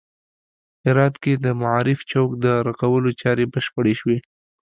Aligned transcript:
هرات 0.85 1.15
کې 1.23 1.33
د 1.45 1.45
معارف 1.61 1.99
چوک 2.11 2.29
د 2.45 2.45
رغولو 2.67 3.11
چارې 3.21 3.45
بشپړې 3.53 3.93
شوې 3.99 4.17